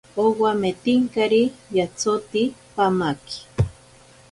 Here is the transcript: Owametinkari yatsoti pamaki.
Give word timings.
Owametinkari 0.23 1.43
yatsoti 1.77 2.43
pamaki. 2.75 3.39